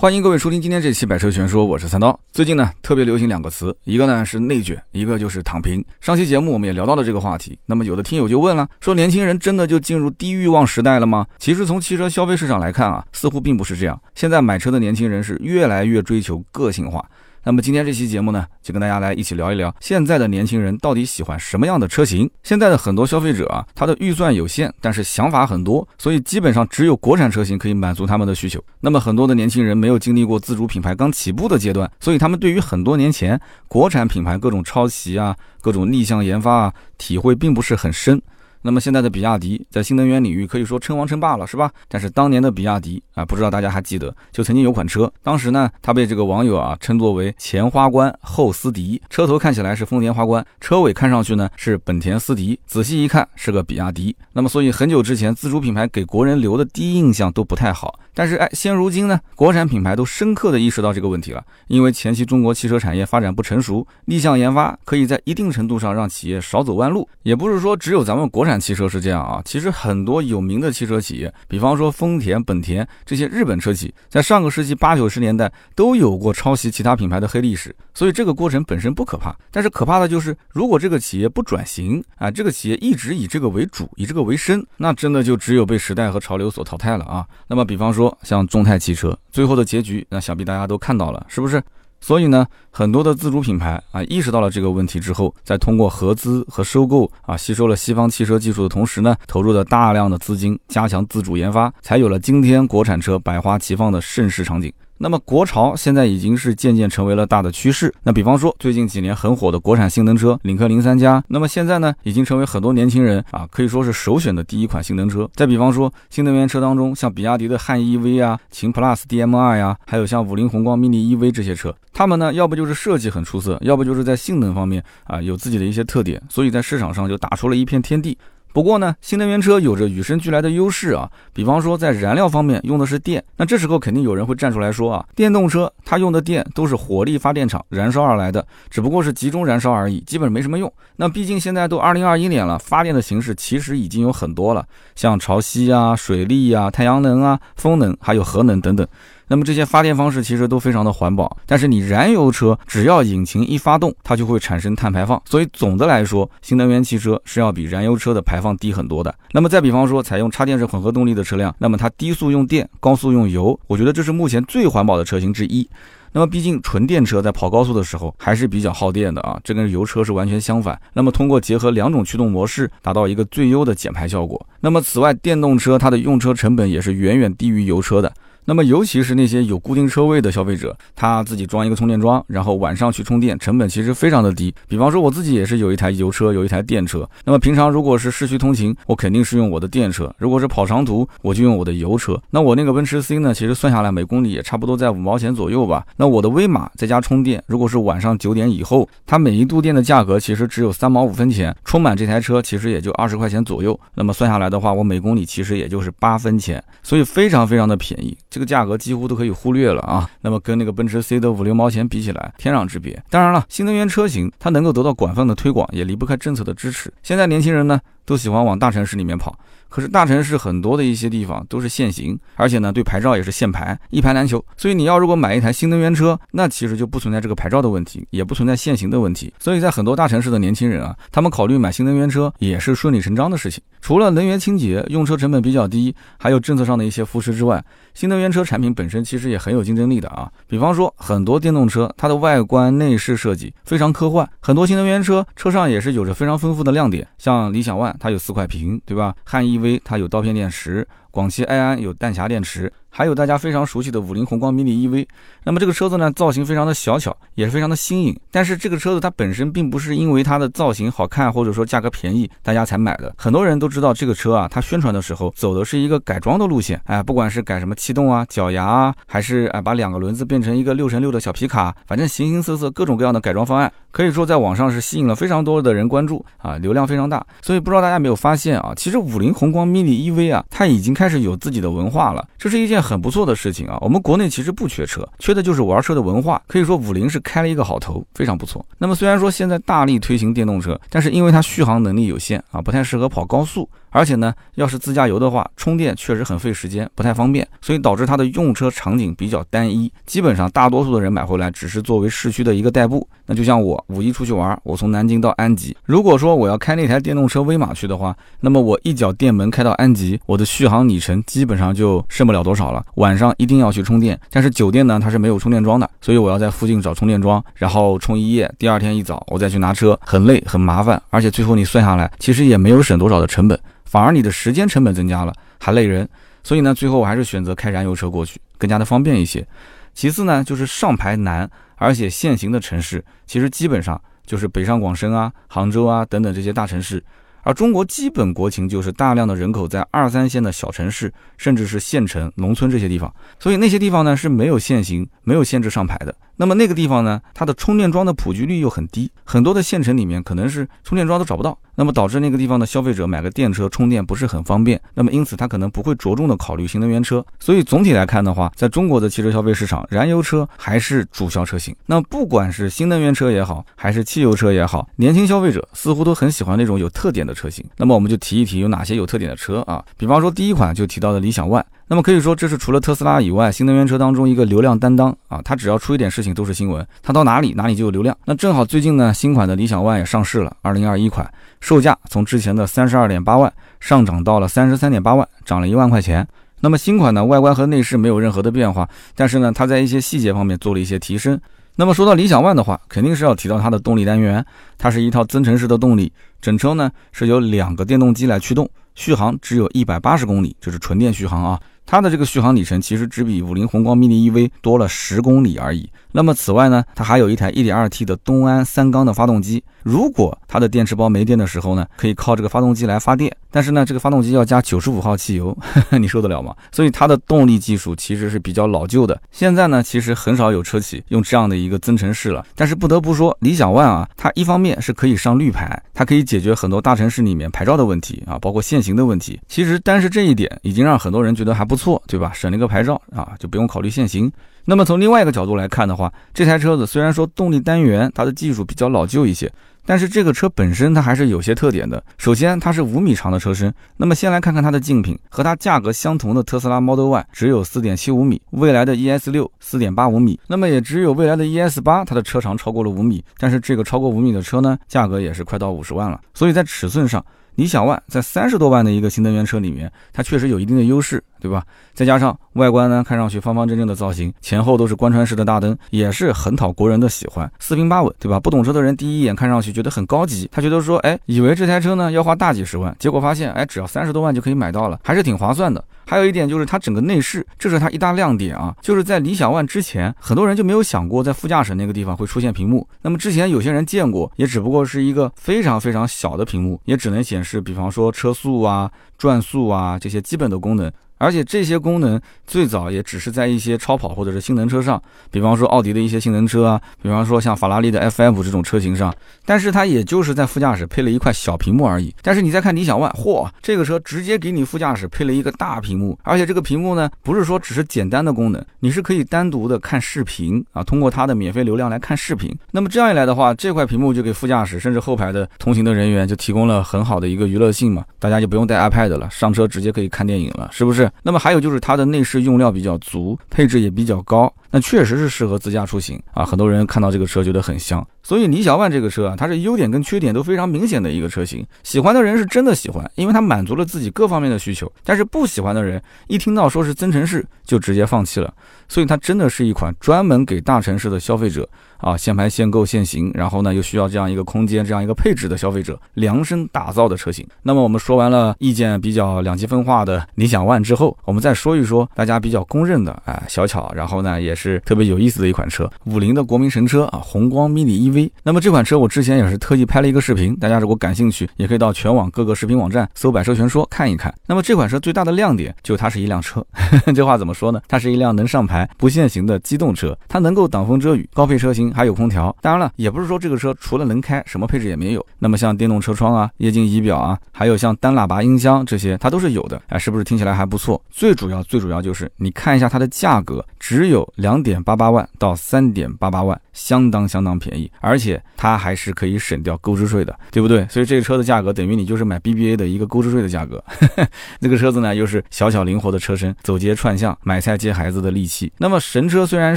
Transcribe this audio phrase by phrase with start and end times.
[0.00, 2.18] 欢迎各位收听今天这期《百车全说》，我是三刀。
[2.32, 5.84] 最近呢，特别流行两个词，一个呢是内卷，一个就是躺平。
[6.00, 7.58] 上期节目我们也聊到了这个话题。
[7.66, 11.26] 那么有的听友就问了，说年轻人真的就进入低欲望时代了吗？
[11.36, 14.02] 其实从汽车消费市场来看啊，似乎并不是这样。
[14.14, 17.04] 现在买车的年轻人是越来越追求个性化。
[17.42, 22.30] 那么今天这期节目呢，就跟大家来一起聊一聊，现在的年轻人到底喜欢什么样的车型？
[22.42, 28.62] 现在的很多消费者啊，他的预算有限，但是想法很多，所以基本上只有国产车型可以满足他们的需求。
[28.80, 38.20] 那么很多的年轻人没有经历过自主品牌刚起步的阶段，所以他们对于很多年前国产品牌各种抄袭啊、各种逆向研发啊，体会并不是很深。
[38.62, 41.70] 那么现在的比亚迪在新能源领域可以说称王称霸了，是吧？
[41.88, 54.14] 但是当年的比亚迪啊，不知道大家还记得，就曾经有款车，当时呢，它被这个网友啊称作为前花冠后斯迪，车头看起来是丰田花冠，车尾看上去呢是本田思迪，仔细一看是个比亚迪。
[54.32, 57.98] 那么所以很久之前自主品牌给国人留的第一印象都不太好。
[58.14, 67.08] 但是哎，现如今呢，国产品牌都深刻的意识到这个问题了，因为前期中国汽车产业发展不成熟，逆向研发可以在一定程度上让企业少走弯路。
[67.24, 68.60] 也不是说只有咱们国产。
[68.60, 77.74] 汽车是这样啊，其实很多有名的汽车企业，比方说丰田、本田这些日本车企，在上个世纪八九十年代都有过抄袭其他品牌的黑历史。
[77.94, 87.26] 所以这个过程本身不可怕，但是可怕的就是如果这个企业不转型啊，这个企业一直以这个为主，以这个为生，那真的就只有被时代和潮流所淘汰了啊。
[87.48, 91.62] 那么比方说说像众泰汽车，最后的结局，那想必大家都看到了，是不是？
[92.00, 104.72] 所以呢，很多的自主品牌啊，意识到了这个问题之后，在通过合资和收购啊，吸收了西方汽车技术的同时呢，投入了大量的资金，加强自主研发，才有了今天国产车百花齐放的盛世场景。
[105.02, 107.92] 那么国潮现在已经是渐渐成为了大的趋势。
[108.02, 115.26] 那比方说最近几年很火的国产性能车领克零三加，那么现在呢已经成为很多年轻人啊可以说是首选的第一款性能车。
[115.34, 128.18] 再比方说新能源车当中，像比亚迪的汉 EV 啊、秦 PLUS DM-i 呀，还有像五菱宏光 mini EV 这些车，他们呢要不就是设计很出色，要不就是在性能方面啊有自己的一些特点，所以在市场上就打出了一片天地。
[128.52, 140.72] 不过呢，新能源车有着与生俱来的优势啊，比方说在燃料方面用的是电，那这时候肯定有人会站出来说啊，电动车它用的电都是火力发电厂燃烧而来的，只不过是集中燃烧而已，基本没什么用。
[140.96, 144.66] 那毕竟现在都二零二一年了，发电的形式其实已经有很多了，
[144.96, 148.86] 像潮汐啊、水力啊、太阳能啊、风能，还有核能等等。
[149.30, 155.22] 那么这些发电方式其实都非常的环保，但是你燃油车只要引擎一发动，它就会产生碳排放。
[155.24, 159.14] 所以总的来说，新能源汽车是要比燃油车的排放低很多的。
[159.30, 165.68] 那么再比方说，采用插电式混合动力的车辆，那么它低速用电，高速用油，我觉得这是目前最环保的车型之一。
[166.12, 170.76] 那么毕竟纯电车在跑高速的时候还是比较耗电的啊，这跟油车是完全相反。
[170.92, 174.44] 那么通过结合两种驱动模式，达到一个最优的减排效果。
[174.58, 178.12] 那么此外，电动车它的用车成本也是远远低于油车的。
[178.50, 184.52] 那么，尤其是那些有固定车位的消费者，他自己装一个充电桩，然后晚上去充电，成本其实非常的低。
[184.66, 187.08] 比方说，我自己也是有一台油车，有一台电车。
[187.24, 192.20] 那么平常如果是市区通勤，我肯定是用我的电车；如果是跑长途，我就用我的油车。
[192.30, 195.86] 那我那个奔驰 C 呢，其实算下来每公里也差不多在五毛钱左右吧。
[195.96, 203.78] 那我的威马在家充电，如果是晚上九点以后，它每一度电的价格其实只有三毛五分钱，充满这台车其实也就二十块钱左右。
[203.94, 208.18] 那么算下来的话，我每公里其实也就是八分钱，所以非常非常的便宜。
[208.28, 212.98] 这这个价格几乎都可以忽略了啊，那么跟那个奔驰 C 的五六毛钱比起来，天壤之别。
[213.10, 216.90] 当然了，新能源车型它能够得到广泛的推广，也离不开政策的支持。
[217.02, 219.38] 现在年轻人呢，都喜欢往大城市里面跑。
[219.68, 224.44] 可是大城市很多的一些地方都是限行，而且呢对牌照也是限牌，一牌难求。
[224.56, 229.32] 所以你要如果买一台新能源车，那其实就不存在这个牌照的问题，也不存在限行的问题。
[229.38, 233.62] 所以在很多大城市的年轻人啊，他们考虑买新能源车也是顺理成章的事情。
[233.80, 240.28] 除了能源清洁、用车成本比较低，还有政策上的一些扶持之外，新能源车产品本身其实也很有竞争力的啊。
[240.48, 249.14] 比方说很多电动车，它的外观内饰设计非常科幻，很多新能源车车上也是有着非常丰富的亮点，像理想 ONE 它有四块屏，对吧？
[249.24, 252.72] 汉 EV 它有刀片电池，广汽埃安有弹匣电池。
[252.90, 255.06] 还有大家非常熟悉的五菱宏光 mini EV，
[255.44, 258.20] 那么这个车子呢，造型非常的小巧，也是非常的新颖。
[258.30, 263.14] 但是这个车子它本身并不是因为它的造型好看，或者说价格便宜，大家才买的。
[263.16, 277.24] 很多人都知道这个车啊，它宣传的时候走的是一个改装的路线，哎，不管是改什么气动啊、脚牙啊，还是哎把两个轮子变成一个六乘六的小皮卡，反正形形色色各种各样的改装方案，可以说在网上是吸引了非常多的人关注啊，流量非常大。
[277.40, 282.79] 所以不知道大家没有发现啊，其实五菱宏光 mini EV 啊，它已经开始有自己的文化了，这是一件。
[282.80, 283.78] 很不错的事情啊！
[283.80, 286.40] 我们国内其实不缺车，缺的就是玩车的文化。
[286.46, 288.64] 可以说五菱是开了一个好头，非常不错。
[288.78, 299.92] 那么虽然说现在大力推行电动车，但是因为它续航能力有限啊，不太适合跑高速而且呢，要是自驾游的话，充电确实很费时间，不太方便，所以导致它的用车场景比较单一。
[300.06, 303.06] 基本上大多数的人买回来只是作为市区的一个代步。
[303.26, 312.84] 那就像我五一出去玩，我从南京到安吉，如果说我要开那台电动车威马去的话，那么我一脚电门开到安吉，我的续航里程基本上就剩不了多少了。
[312.96, 323.58] 晚上一定要去充电，但是酒店呢它是没有充电桩的，所以我要在附近找充电桩，然后充一夜，第二天一早我再去拿车，很累很麻烦，而且最后你算下来，其实也没有省多少的成本。
[323.90, 326.08] 反而你的时间成本增加了，还累人，
[326.44, 329.44] 所以呢，最后我还是选择开燃油车过去，更加的方便一些。
[329.92, 337.02] 其次呢，就是上牌难，而且限行的城市，其实基本上就是北上广深啊、杭州啊等等这些大城市。
[337.42, 346.14] 而中国基本国情就是大量的人口在二三线的小城市，甚至是县城、农村这些地方，所以那些地方呢是没有限行、没有限制上牌的。
[346.40, 357.22] 那么那个地方呢，它的充电桩的普及率又很低，很多的县城里面可能是充电桩都找不到，那么导致那个地方的消费者买个电车充电不是很方便，那么因此他可能不会着重的考虑新能源车。
[357.38, 361.76] 所以总体来看的话，在中国的汽车消费市场，燃油车还是主销车型。
[361.84, 367.62] 那不管是新能源车也好，还是汽油车也好，年轻消费者似乎都很喜欢那种有特点的车型。
[367.76, 371.62] 那么我们就提一提有哪些有特点的车啊，比方说第一款就提到的理想 ONE。
[371.92, 375.42] 那么可以说，这是除了特斯拉以外，新能源车当中一个流量担当啊。
[375.44, 378.16] 它只要出一点事情都是新闻，它到哪里哪里就有流量。
[378.26, 381.28] 那正好最近呢，新款的理想 ONE 也上市了，二零二一款，
[381.60, 386.24] 售价从之前的三十二点八万上涨到了三十三点八万，涨了一万块钱。
[386.60, 391.40] 那么新款呢，外观和内饰没有任何的变化，但是呢，它在一些细节方面做了一些提升。
[391.74, 394.46] 那么说到理想 ONE 的话，肯定是要提到它的动力单元，
[394.78, 401.58] 它是一套增程式的动力，整车呢是由两个电动机来驱动，续航只有一百八十公里，就是纯电续航啊。
[401.90, 405.90] 它的这个续航里程其实只比五菱宏光 mini EV 多了十公里而已。
[406.12, 409.62] 那么此外呢，它还有一台 1.2T 的东安三缸的发动机。
[409.82, 413.34] 如果它的电池包没电的时候呢，可以靠这个发动机来发电。
[413.52, 415.56] 但是呢，这个发动机要加九十五号汽油，
[415.98, 416.54] 你受得了吗？
[416.70, 419.20] 所以它的动力技术其实是比较老旧的。
[419.32, 422.44] 现在呢，其实很少有车企用这样的一个增程式了。
[422.54, 429.40] 但是不得不说，理想 ONE 啊，它一方面是可以上绿牌，它可以解决很多大城市里面牌照的问题啊，包括限行的问题。
[429.48, 432.30] 其实单是这一点，已经让很多人觉得还不错，对吧？
[432.32, 434.30] 省了一个牌照啊，就不用考虑限行。
[434.70, 439.52] 那么从另外一个角度来看的话，这台车子虽然说动力单元它的技术比较老旧一些。
[439.84, 442.00] 但是这个车本身它还是有些特点的。
[442.18, 443.74] 首先，它是五米长的车身。
[443.96, 453.24] 那么先来看看它的竞品，和它价格相同的特斯拉 Model Y 只有四点七五米，未来的 ES 六四点八五米，那么也只有未来的 ES 八它的车长超过了五米。
[453.38, 456.20] 但是这个超过五米的车呢，价格也是快到五十万了。
[456.32, 457.24] 所以在尺寸上，
[457.54, 461.22] 理想 ONE 在三十多万的一个新能源车里面，它确实有一定的优势。
[461.40, 461.64] 对吧？
[461.94, 468.38] 再加上外观呢，看上去方方正正的造型，前后都是贯穿式的大灯，也是很讨国人的喜欢，四平八稳，对吧？
[468.38, 475.82] 不懂车的人第一眼看上去觉得很高级，他觉得说，哎，以为这台车呢要花大几十万，结果发现，哎，只要三十多万就可以买到了，还是挺划算的。
[476.10, 482.84] 还有一点就是它整个内饰，这是它一大亮点啊，就是在理想 ONE 之前，很多人就没有想过在副驾驶那个地方会出现屏幕。
[483.02, 490.90] 那么之前有些人见过，也只不过是一个非常非常小的屏幕，也只能显示，比方说车速啊、转速啊这些基本的功能。
[491.20, 495.00] 而且这些功能最早也只是在一些超跑或者是性能车上，
[495.30, 499.14] 比方说奥迪的一些性能车啊，比方说像法拉利的 FF 这种车型上，
[499.44, 502.14] 但是它也就是在副驾驶配了一块小屏幕而已。
[502.22, 512.50] 但是你再看理想 ONE，嚯，这个车直接给你副驾驶配了一个大屏幕，而且这个屏幕呢，不是说只是简单的功能，你是可以单独的看视频啊，通过它的免费流量来看视频。
[512.70, 521.09] 那么这样一来的话，这块屏幕就给副驾驶甚至后排的同行的人员就提供了很好的一个娱乐性嘛，大家就不用带 iPad 了，上车直接可以看电影了，是不是？
[521.22, 526.44] 那么还有就是它的内饰用料比较足，配置也比较高，那确实是适合自驾出行啊。
[526.44, 531.66] 很多人看到这个车觉得很香，所以理想 ONE 这个车啊，它是优点跟缺点都非常明显的一个车型。
[531.82, 534.90] 喜欢的人是真的喜欢，因为它满足了自己各方面的需求。
[535.04, 538.52] 但是不喜欢的人一听到说是增程式，就直接放弃了。
[538.88, 547.46] 所以它真的是一款专门给大城市的消费者啊，限牌、限购、限行，然后呢又需要这样一个空间、这样一个配置的消费者量身打造的车型。
[547.62, 558.30] 那么我们说完了意见比较两极分化的理想 ONE 之后，我们再说一说大家比较公认的哎小巧，然后呢也是特别有意思的一款车，五菱的国民神车啊，宏光 mini EV。
[558.42, 564.34] 那么这款车我之前也是特意拍了一个视频，大家如果感兴趣，也可以到全网各个视频网站搜“百车全说”看一看。
[564.46, 566.62] 那么这款车最大的亮点就它是一辆车，
[567.14, 567.80] 这话怎么说呢？
[567.88, 568.86] 它是一辆能上牌。
[568.98, 572.54] 不限行的机动车，它能够挡风遮雨，高配车型还有空调。
[572.60, 575.24] 当然了，也不是说这个车除了能开，什么配置也没有。
[575.38, 579.80] 那么像电动车窗啊、液晶仪表啊，还有像单喇叭音箱这些，它都是有的。
[579.88, 581.02] 哎，是不是听起来还不错？
[581.10, 584.49] 最主要、最主要就是你看一下它的价格，只有两。
[584.50, 590.84] 两点八八万到三点八八万，相当相当便宜，而且它还是可以省掉购置税的，对不对？
[590.88, 593.82] 所以这个车的价格等于你就是买 BBA 的一个购置税的价格。
[594.60, 598.72] 这个车子呢，又是小巧灵活的车身，走街串巷、买菜接孩子的利器。
[598.78, 599.76] 那么神车虽然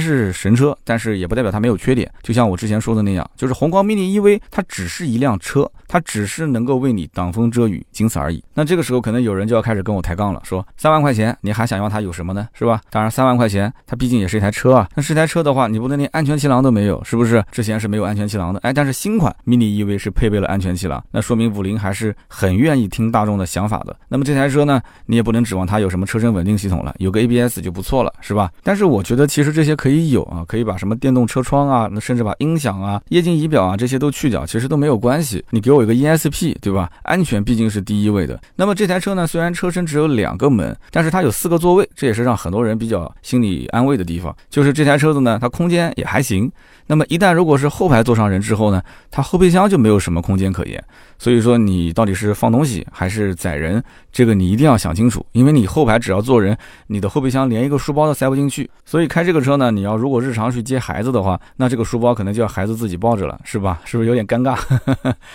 [0.00, 2.10] 是神车，但是也不代表它没有缺点。
[2.20, 8.42] 就像我之前说的那样，就是宏光 mini EV 它只是一辆车，它只是能够为你挡风遮雨，仅此而已。
[8.52, 12.48] 那这个时候可能有人就要开始跟我抬杠了，说三万块钱你还想要它有什么呢？
[12.52, 12.80] 是吧？
[12.90, 17.40] 当然三万块钱它毕竟也是一台车啊，那是台车的话，你不能连安全气囊都没有，是不是？
[17.52, 23.96] 之前是没有安全气囊的，哎，但是新款 mini EV 是配备了安全气囊，那说明五菱还是很愿意听大众的想法的。
[24.08, 28.50] 那么这台车呢，你也不能指望它有什么车身稳定系统了，有个 ABS 就不错了，是吧？
[28.64, 35.44] 但是我觉得其实这些可以有啊，可以把什么电动车窗啊，那甚至把音响啊、液晶仪表啊这些都去掉，其实都没有关系。
[35.50, 36.90] 你给我有个 ESP，对吧？
[37.02, 38.40] 安全毕竟是第一位的。
[38.56, 44.34] 那么这台车呢，虽然车身只有两个门，但是它有四个座位，这也是让很多人比较心里安慰的地方。
[44.48, 46.50] 就是这台车子呢，它空间也还行。
[46.86, 50.82] 那么一旦如果是后排坐上人之后呢，它后备箱就没有什么空间可言。
[51.18, 58.68] 所以说你到底是放东西还是载人，这个你一定要想清楚，因为你后排只要坐人，你的后备箱连一个书包都塞不进去。
[58.84, 63.80] 所以开这个车呢，你要如果日常去接孩子的话，那这个书包可能就要孩子自己抱着了，是吧？
[63.84, 64.58] 是不是有点尴尬？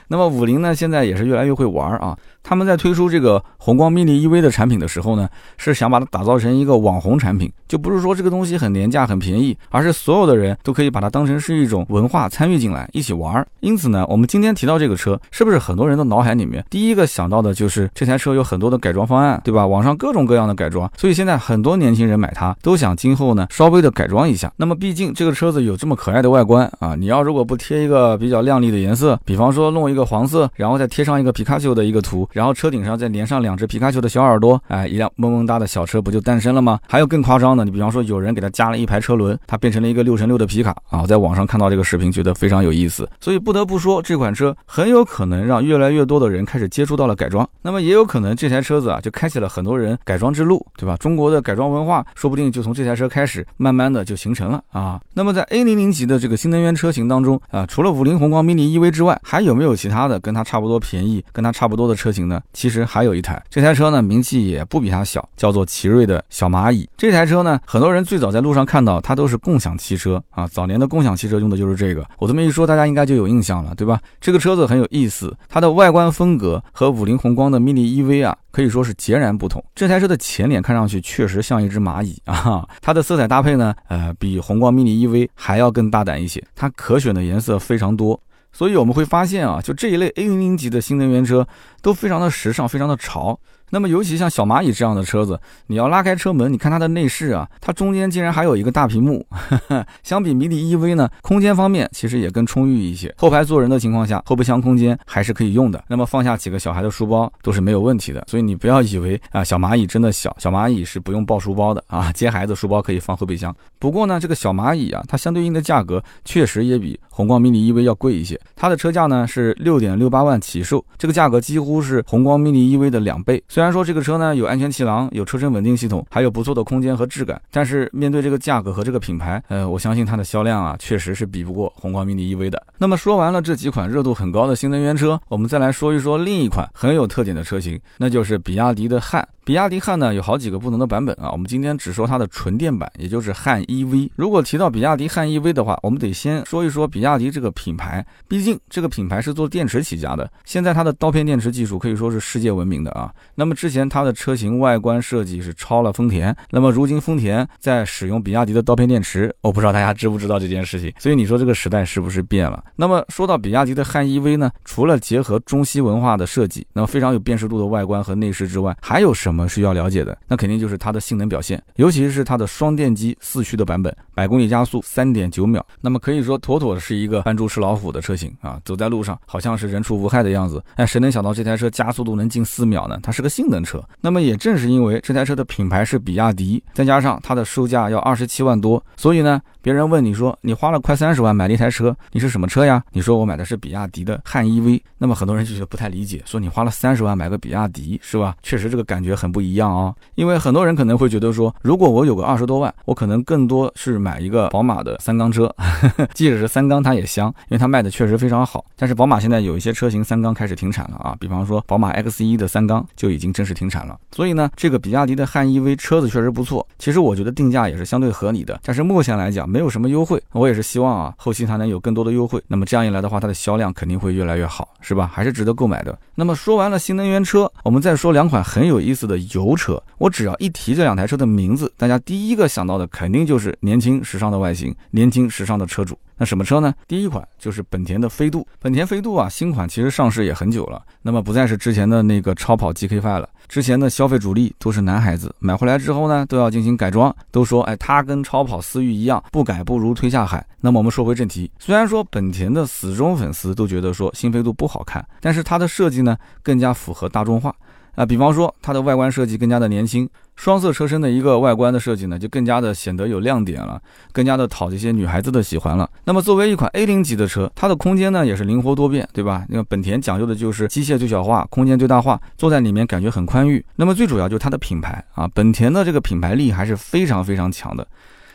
[0.07, 2.17] 那么五五菱呢，现在也是越来越会玩啊。
[2.41, 13.45] 他们在推出这个宏光 mini EV 的产品的时候呢，是想把它打造成一个网红产品，就不是说这个东西很廉价、很便宜，而是所有的人都可以把它当成是一种文化参与进来，一起玩儿。
[13.59, 19.67] 因此呢，我们今天提到这个车，是不是很多人的脑海里面第一个想到的就是这台车有很多的改装方案，对吧？
[19.67, 24.51] 网上各种各样的改装，所以现在很多年轻人买它都想今后呢稍微的改装一下。
[24.57, 32.27] 那么毕竟这个车子有这么可爱的外观啊，你要如果不贴一个比较亮丽的颜色，比方说弄一个黄色，然后再贴上一个皮卡丘的一个图。
[32.39, 36.79] 然后车顶上再连上两只皮卡丘的小耳朵，哎，一辆萌萌哒的小车不就诞生了吗？
[36.87, 41.05] 还有更夸张的，你比方说有人给它加了一排车轮，它变成了一个六乘六的皮卡啊！
[41.05, 43.05] 在网上看到这个视频，觉得非常有意思。
[43.19, 47.45] 所以不得不说，这款车很有可能让越来越多的人开始接触到了改装。
[47.61, 50.95] 那么也有可能这台车子啊，就开启了很多人改装之路，对吧？
[50.95, 54.97] 中国的改装文化说不定就从这台车开始，慢慢的就形成了啊。
[55.13, 62.41] 那么在 A 零零级的这个新能源车型当中啊，除了五菱宏光 mini EV 之外，还有没有其他的跟它差不多便宜、跟它差不多的车型型呢？
[62.53, 66.87] 其实还有一台，这台车呢名气也不比它小，叫做奇瑞的小蚂蚁。
[66.97, 72.05] 这台车呢，很多人最早在路上看到它都是共享汽车啊，早年的共享汽车用的就是这个。
[72.17, 73.99] 我这么一说，大家应该就有印象了，对吧？
[74.19, 79.63] 这个车子很有意思，它的外观风格和五菱宏光的 mini EV 啊可以说是截然不同。
[79.73, 88.19] 这台车的前脸看上去确实像一只蚂蚁啊，它的色彩搭配呢，呃，比宏光 mini EV 还要更大胆一些，它可选的颜色非常多。
[88.51, 91.47] 所以我们会发现啊，就这一类 A 零零级的新能源车
[91.81, 93.39] 都非常的时尚，非常的潮。
[93.71, 99.25] 那么，尤其像小蚂蚁这样的车子，你要拉开车门，你看它的内饰啊，它中间竟然还有一个大屏幕。
[100.03, 103.13] 相比迷你 EV 呢，空间方面其实也更充裕一些。
[103.17, 105.83] 后排坐人的情况下，后备箱空间还是可以用的。
[105.87, 108.23] 那么放下几个小孩的书包都是没有问题的。
[108.27, 113.55] 所以你不要以为啊，小蚂蚁真的小，小蚂蚁是不用抱书包的啊，接孩子书包可以放后备箱。
[113.77, 118.39] 不过呢，这个小蚂蚁啊，它相对应的价格确实也比宏光迷你 EV 要贵一些。
[118.55, 123.41] 它的车价呢是六点六八万起售，这个价格几乎是宏光迷你 EV 的两倍。
[123.59, 132.67] 虽然说这个车呢有安全气囊，有车身稳定系统，还有不错的空间和质感，但是面对这个价格和这个品牌，呃，我相信它的销量啊，确实是比不过宏光 mini EV 的。
[132.77, 139.27] 那么说完了这几款热度很高的新能源车，我们再来说一说另一款很有特点的车型，那就是比亚迪的汉。
[139.49, 144.07] 比亚迪汉呢有好几个不同的版本啊，我们今天只说它的纯电版，也就是汉 EV。
[144.15, 153.11] 如果提到比亚迪汉 EV 的话，我们得先说一说比亚迪这个品牌，毕竟这个品牌是做电池起家的，现在它的刀片电池技术可以说是世界闻名的啊。
[153.33, 160.93] 那么之前它的车型外观设计是超了丰田，那么如今丰田在使用比亚迪的刀片电池，我不知道大家知不知道这件事情。
[160.99, 162.63] 所以你说这个时代是不是变了？
[162.75, 169.38] 那么说到比亚迪的汉 EV 呢，除了结合中西文化的设计，那么非常有辨识度的外观和内饰之外，还有什么？
[169.47, 180.61] 需要了解的，那肯定就是它的性能表现，尤其是它的双电机四驱的版本，百公里加速三点九秒，那么可以说妥妥是一个扮猪吃老虎的车型啊，走在路上好像是人畜无害的样子。
[180.75, 182.99] 哎，谁能想到这台车加速度能近四秒呢？
[183.01, 183.81] 它是个性能车。
[184.01, 192.83] 那么也正是因为这台车的品牌是比亚迪，再加上它的售价要二十七万多，所以呢，别人问你说你花了快三十万买了一台车，你是什么车呀？
[192.91, 198.35] 你说我买的是比亚迪的汉 EV，那么很多人就觉得不太理解，说你花了三十万买个比亚迪是吧？
[198.43, 199.28] 确实这个感觉很。
[199.31, 199.93] 不一样啊。
[200.15, 205.53] 因为很多人可能会觉得说，如果我有个二十多万，我可能更多是买一个宝马的三缸车，
[206.13, 208.65] 即使是三缸它也香，因为它卖的确实非常好。
[208.75, 213.97] 但是宝马现在有一些车型三缸开始停产了啊，比方说宝马 X1 的三缸就已经正式停产了。
[214.11, 218.59] 所以呢，这个比亚迪的汉 EV 车子确实不错，其实我觉得定价也是相对合理的。
[218.63, 222.41] 但是目前来讲没有什么优惠，我也是希望啊，后期它能有更多的优惠。
[222.47, 225.09] 那么这样一来的话，它的销量肯定会越来越好，是吧？
[225.13, 225.97] 还是值得购买的。
[226.15, 229.81] 那么说完了新能源车，我们再说两款很有意思的油车。
[229.97, 235.97] 我只要一提这两台车的名字，大家第一个想到的肯定就是年轻时尚的外形，年轻时尚的车主。
[236.21, 236.73] 那什么车呢？
[236.85, 238.45] 第一款就是本田的飞度。
[238.59, 243.29] 本田飞度啊，新款其实上市也很久了，那么不再是之前的那个超跑 GK5 了。
[243.47, 250.45] 之前的消费主力都是男孩子，买回来之后呢，都要进行改装，都说哎，它跟超跑思域一样，不改不如推下海。
[250.59, 257.55] 那么我们说回正题，虽然说本田的死忠粉丝都觉得说新飞度不好看，但是它的设计呢更加符合大众化。
[257.99, 263.77] 啊，比方说它的外观设计更加的年轻，双色车身的一个外观的设计呢，就更加的显得有亮点了，
[264.13, 265.89] 更加的讨这些女孩子的喜欢了。
[266.05, 269.43] 那么作为一款 A 零级的车，它的空间呢也是灵活多变，对吧？
[269.49, 273.61] 那个本田讲究的就是机械最小化，空间最大化，坐在里面感觉很宽裕。
[273.75, 277.85] 那么最主要就是它的品牌啊，本田的这个品牌力还是非常非常强的。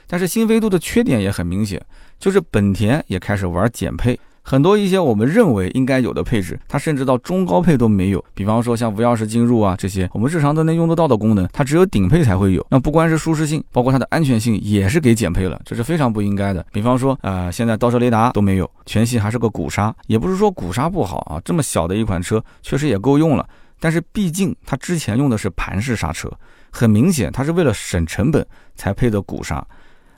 [0.06, 1.83] 但是新飞度的缺点也很明显，
[2.18, 4.21] 就是本田也开始玩减配。
[4.46, 8.22] 很多一些我们认为应该有的配置，它甚至到中高配都没有。
[8.34, 12.64] 比方说像无钥匙进入啊这些，我们日常都能用得到的功能，它只有顶配才会有。
[12.68, 16.64] 那不光是舒适性，包括它的安全性也是给减配了，这是非常不应该的。
[16.72, 23.48] 比方说，呃，现在倒车雷达都没有，全系还是个鼓刹，也不是说鼓刹不好啊，这么小的一款车确实也够用了。
[23.80, 26.30] 但是毕竟它之前用的是盘式刹车，
[26.70, 28.46] 很明显它是为了省成本
[28.76, 29.66] 才配的鼓刹。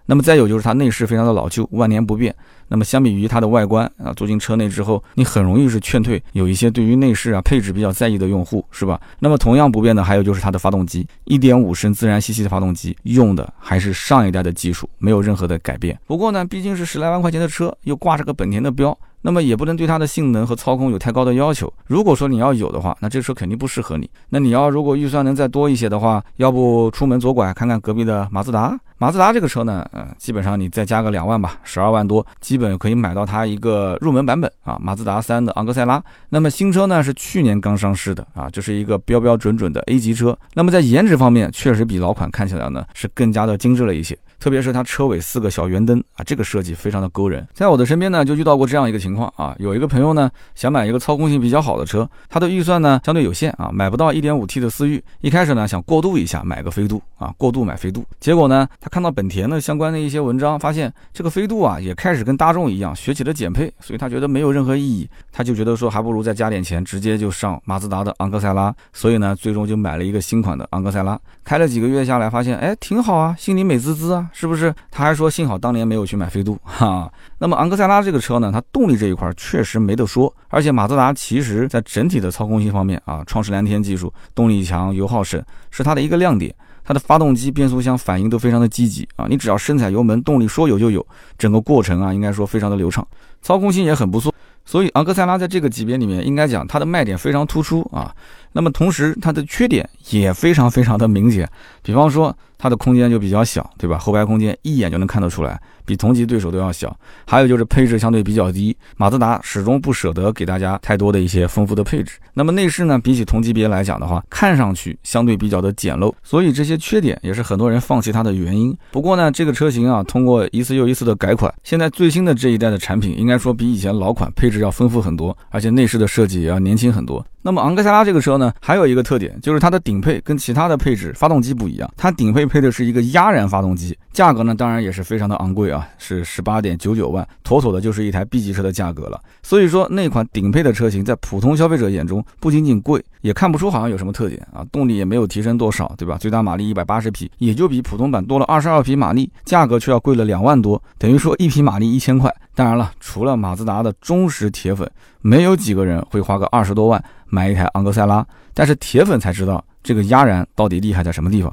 [0.06, 2.34] 那么再有就是它内饰非常的老旧，万年不变。
[2.68, 9.00] 那么相比于它的外观啊，坐进车内之后，你很容易是劝退有一些对于内饰啊配置比较在意的用户，是吧？
[9.20, 15.96] 那么同样不变的还有就是它的发动机，一点五升自然吸气的发动机，用的还是上一代的技术，没有任何的改变。
[16.06, 18.96] 不过呢，毕竟是十来万块钱的车，又挂着个本田的标。
[19.22, 21.72] 那么也不能对它的性能和操控有太高的要求。
[21.86, 24.08] 如果说你要有的话，那这车肯定不适合你。
[24.28, 28.78] 那你要如果预算能再多一些的话，要不出门左拐看看隔壁的马自达。
[28.98, 36.02] 马自达这个车呢，嗯，基本上你再加个两万吧，十二万多，基本可以买到它一个入门版本啊，马自达三的昂克赛拉。
[36.30, 40.36] 那么新车呢是去年刚上市的啊，就是一个标标准准的 A 级车。
[40.54, 44.16] 那么在颜值方面，确实比老款看起来呢是更加的精致了一些。
[44.38, 47.46] 特别是它车尾四个小圆灯啊，这个设计非常的勾人。
[47.52, 55.02] 在我的身边呢，就遇到过这样一个情况啊，有一个朋友呢想买一个操控性比较好的车，他的预算呢相对有限啊，买不到 1.5T 的思域。
[55.20, 58.04] 一开始呢想过渡一下，买个飞度啊，过渡买飞度。
[58.20, 68.74] 结果呢，他看到本田的相关的一些文章，发现这个飞度啊也开始跟大众一样学起了减配，所以他觉得没有任何意义，他就觉得说还不如再加点钱，直接就上马自达的昂克赛拉。
[68.92, 74.25] 所以呢，最终就买了一个新款的昂克赛拉，开了几个月下来，发现哎挺好啊，心里美滋滋啊。
[74.32, 74.74] 是不是？
[74.90, 77.10] 他还说幸好当年没有去买飞度哈。
[77.38, 86.54] 那么昂克赛拉这个车呢，它动力这一块确实没得说，而且马自达其实在整体的操控性方面啊，创世蓝天技术，动力强，油耗省，是它的一个亮点。
[86.88, 91.04] 它的发动机、变速箱反应都非常的积极啊，你只要深踩油门，动力说有就有，
[91.36, 93.04] 整个过程啊，应该说非常的流畅，
[93.42, 94.32] 操控性也很不错。
[94.64, 98.14] 所以昂克赛拉在这个级别里面，应该讲它的卖点非常突出啊。
[98.56, 101.46] 那么同时它的缺点也非常非常的明显，
[101.82, 102.34] 比方说。
[102.58, 103.98] 它的空间就比较小，对吧？
[103.98, 106.98] 后排空间一眼就能看得出来，比同级对手都要小。
[107.26, 112.12] 还有就是配置相对比较低，马自达始终不舍得给大家太多的一些丰富的配置。
[112.32, 118.74] 那么内饰呢，比起同级别来讲的话，看上去相对比较的简陋，所以这些缺点也是很多人放弃它的原因。
[118.90, 127.22] 不过呢，这个车型啊，通过一次又一次的改款，现在最新的这一代的产品，应该说比以前老款配置要丰富很多，而且内饰的设计也要年轻很多。
[127.46, 139.20] 那么昂克赛拉这个车呢，还有一个特点，就是它的顶配跟其他的配置发动机不一样，它顶配配的是一个压燃发动机，价格呢当然也是非常的昂贵啊，是十八点九九万，妥妥的就是一台 B 级车的价格了。
[139.44, 146.16] 所以说那款顶配的车型在普通消费者眼中不仅仅贵，也看不出好像有什么特点啊，动力也没有提升多少，对吧？
[146.16, 152.32] 最大马力一百八十匹，也就比普通版多了二十二匹马力，价格却要贵了两万多，等于说一匹马力一千块。
[152.54, 154.88] 当然了，除了马自达的忠实铁粉，
[155.20, 158.24] 没有几个人会花个二十多万买一台昂克赛拉。
[158.54, 161.52] 但是铁粉才知道这个压燃到底厉害在什么地方。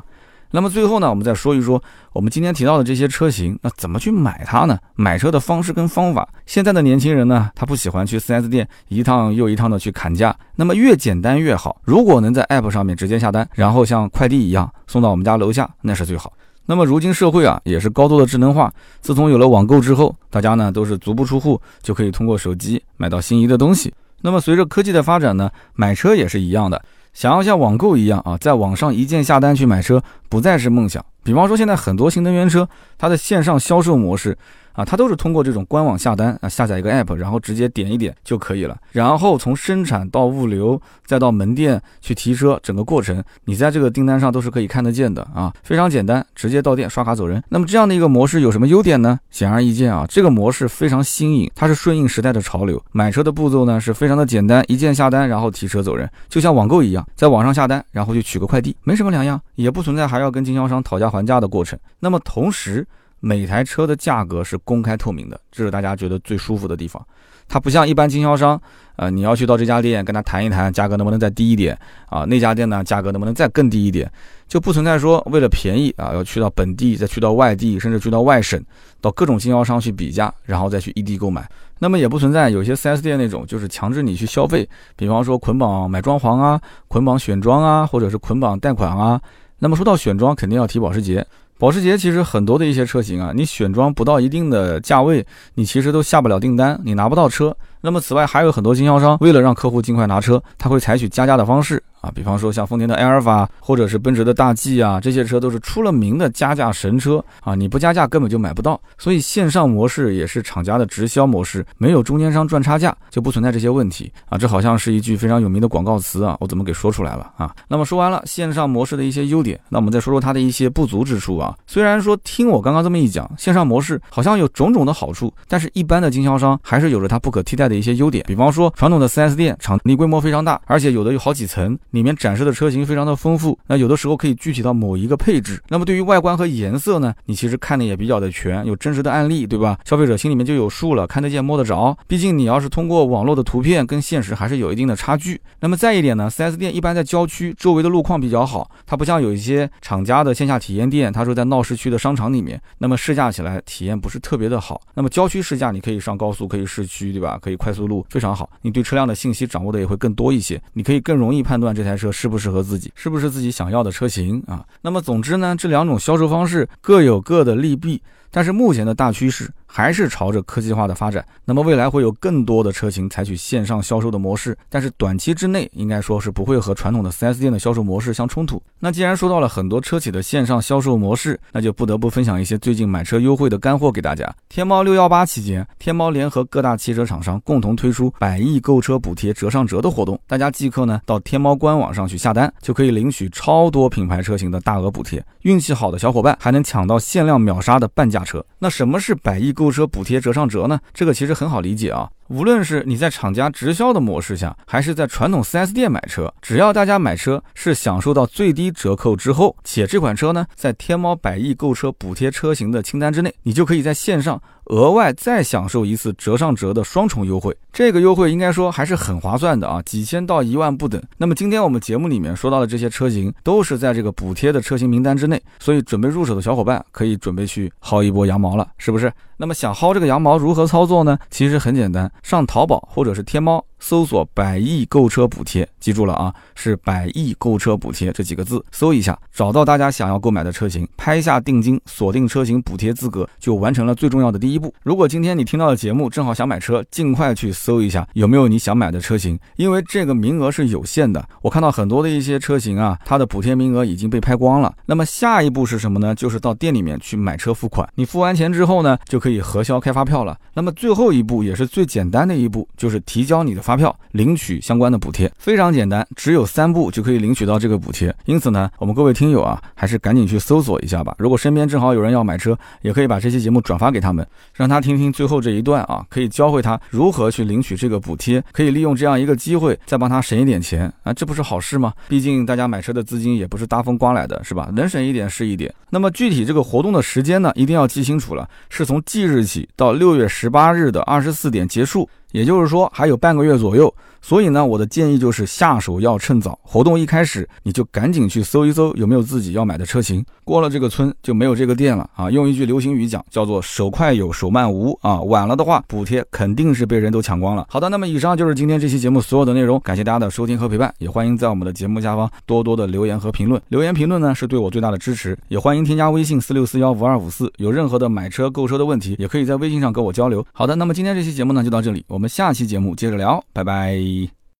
[0.55, 1.81] 那么最后呢，我们再说一说
[2.13, 4.77] 我们今天提到的这些车型，那怎么去买它呢？
[4.93, 6.29] 买车的方式跟方法。
[6.45, 11.81] 现在的年轻人呢，他不喜欢去 4S 店一趟又一趟的去砍价，那么越简单越好。
[11.83, 16.31] 如果能在 App 上面直接下单，然后像快递一样送到我们家楼下，那是最好。
[16.67, 18.71] 那么如今社会啊，也是高度的智能化。
[19.01, 23.91] 自从有了网购之后，大家呢都是足不出户就可以通过手机买到心仪的东西。
[24.21, 26.79] 那么随着科技的发展呢，买车也是一样的。
[27.13, 31.04] 想要像网购一样啊，在网上一键下单去买车，不再是梦想。
[31.23, 34.38] 比方说，现在很多新能源车，它的线上销售模式。
[34.73, 38.77] 啊，它都是通过这种官网下单啊，下载一个 app，然后直接点一点就可以了。
[38.91, 47.41] 然后从生产到物流，再到门店去提车，整个过程你在这个订单上都是可以看得见的啊，非常简单，直接到店刷卡走人。
[47.49, 49.19] 那么这样的一个模式有什么优点呢？
[49.29, 52.81] 显而易见啊，这个模式非常新颖，它是顺应时代的潮流。
[52.91, 61.77] 买车的步骤呢是非常的简单，一键下单，然后提车走人，就像网购一样，在网上下单，然后去取个快递，没什么两样，也不存在还要跟经销商讨价还价的过程。
[61.99, 62.86] 那么同时，
[63.25, 67.01] 每台车的价格是公开透明的，这是大家觉得最舒服的地方。
[67.47, 68.62] 它不像一般经销商，
[68.97, 71.77] 呃，你要去到这家店跟他谈一谈，价格能不能再低一点
[72.09, 72.25] 啊？
[72.25, 74.12] 那家店呢，价格能不能再更低一点？
[74.45, 78.62] 就不存在说为了便宜啊，要去到本地，再去到外地，甚至去到外省，
[78.99, 81.49] 到各种经销商去比价，然后再去异地购买。
[81.79, 86.59] 那么也不存在有些 4S 店那种，就是强制你去消费，比方说捆绑买装潢啊，
[86.89, 89.21] 捆绑选装啊，或者是捆绑贷款啊。
[89.59, 91.25] 那么说到选装，肯定要提保时捷。
[91.57, 97.55] 保时捷其实很多的一些车型啊，你选装不到一定的价位，你其实都下不了订单，你拿不到车。
[97.81, 101.81] 那么此外还有很多经销商为了让客户尽快拿车，他会采取加价的方式。
[102.03, 108.79] 啊，比方说像丰田的埃尔法，或者是奔驰的大 G 啊，这些车都是出了名的加价神车啊，你不加价根本就买不到。
[108.97, 114.37] 所以线上模式也是厂家的直销模式，没有中间商赚差价，就不存在这些问题啊。
[114.37, 117.55] 这好像是一句非常有名的广告词啊，我怎么给说出来了啊？
[117.69, 121.55] 那么说完了线上模式的一些优点，那我们再说说它的一些不足之处啊。
[121.65, 128.25] 虽然说听我刚刚这么一讲，线上模式好像有种种的好处，但是一般的经销商还是有着它不可替代的一些优点。
[128.27, 132.73] 比方说传统的 4S 店场地规模非常大，而且有的有好几层，里面展示的车。
[132.73, 135.62] 型非常的丰富，那有的时候可以具体到某一个配置。
[135.69, 139.77] 那么对于外观和颜色呢，你其实看的也比较的全，有真实的案例，对吧？
[139.86, 141.95] 消费者心里面就有数了，看得见摸得着。
[142.08, 145.39] 毕竟你要是通过网络的图片跟现实还是有一定的差距。
[145.60, 154.82] 那么再一点呢，4S 店一般在郊区，周围的路况比较好，它不像有一些厂家的线下体验店，它说在闹市区的商场里面，那么试驾起来体验不是特别的好。
[154.95, 157.38] 那么郊区试驾你可以上高速，可以市区，对吧？
[157.39, 158.49] 可以快速路，非常好。
[158.63, 164.65] 你对车辆的信息掌握的也会更多一些，你可以更容易判断这这台车适不适合自己，是不是自己想要的车型啊？
[164.81, 169.51] 那么总之呢，这两种销售方式各有各的利弊，但是目前的大趋势。
[169.75, 178.62] 还是朝着科技化的发展，那么未来会有更多的车型采取线上销售的模式，但是短期之内应该说是不会和传统的 4S 店的销售模式相冲突。
[178.77, 184.31] 那既然说到了很多车企的线上销售模式，那就不得不分享一些最近买车优惠的干货给大家。
[184.47, 195.25] 天猫六幺八期间，天猫联合各大汽车厂商共同推出百亿购车补贴折上折的活动，大家即刻呢到天猫官网上去下单，就可以领取超多品牌车型的大额补贴。
[195.41, 198.45] 运气好的小伙伴还能抢到限量秒杀的半价车。
[198.59, 200.78] 那什么是百亿购购车补贴折上折呢？
[200.93, 202.10] 这个其实很好理解啊。
[202.27, 214.41] 无论是你在厂家直销的模式下，还是在传统 4S 店买车，只要大家买车是享受到最低折扣之后，且这款车呢在天猫百亿购车补贴车型的清单之内，你就可以在线上。
[214.67, 221.03] 额外再享受一次折上折的双重优惠，这个优惠应该说还是很划算的啊，几千到一万不等。
[221.17, 229.12] 那么今天我们节目里面说到的这些车型，都是在这个补贴的车型名单之内，所以准备入手的小伙伴可以准备去薅一波羊毛了，是不是？
[229.36, 231.19] 那么想薅这个羊毛如何操作呢？
[231.29, 233.65] 其实很简单，上淘宝或者是天猫。
[233.83, 244.73] 搜索“百亿购车补贴”，记住了啊，是“百亿购车补贴”这几个字，搜一下，找到大家想要购买的车型，拍下定金，锁定车型补贴资格，就完成了最重要的第一步。
[244.83, 251.21] 如果今天你听到的节目正好想买车，尽快去搜一下有没有你想买的车型，因为这个名额是有限的。
[251.41, 254.73] 我看到很多的一些车型啊，它的补贴名额已经被拍光了。
[254.85, 256.15] 那么下一步是什么呢？
[256.15, 257.85] 就是到店里面去买车付款。
[257.95, 260.39] 你付完钱之后呢，就可以核销开发票了。
[260.53, 263.72] 那么最后一步也是最简单的一步，就是提交你的发。
[263.73, 268.15] 发票领取相关的补贴非常简单，只有三步就可以领取到这个补贴。
[268.25, 271.15] 因此呢，我们各位听友啊，还是赶紧去搜索一下吧。
[271.17, 281.91] 如果身边正好有人要买车，也可以把这期节目转发给他们，让他听听最后这一段啊，可以教会他如何去领取这个补贴，可以利用这样一个机会再帮他省一点钱啊，这不是好事吗？
[282.07, 284.69] 毕竟大家买车的资金也不是大风刮来的，是吧？
[284.75, 285.73] 能省一点是一点。
[285.89, 292.07] 那么具体这个活动的时间呢，一定要记清楚了，是从即日起到六月十八日的二十四点结束。
[292.33, 293.93] 也就是说，还有半个月左右。
[294.23, 300.25] 所以呢，我的建议就是下手要趁早，活动一开始你就赶紧去搜一搜有没有自己要买的车型。
[300.45, 302.31] 过了这个村就没有这个店了啊！
[302.31, 305.21] 用一句流行语讲，叫做手快有，手慢无啊！
[305.21, 307.65] 晚了的话，补贴肯定是被人都抢光了。
[307.69, 313.62] 好的，那么以上就是今天这期节目所有的内容，感谢大家的收听和陪伴，也欢迎在我们的节目下方多多的留言和评论。
[313.67, 320.45] 留言评论呢是对我最大的支持，也欢迎添加微信四六四幺五二五四，有任何的买车购车的问题，也可以在微信上跟我交流。
[320.53, 324.12] 好的，那么今天这期节目呢就到这里，我们下期节目接着聊，拜拜。
[324.13, 324.30] the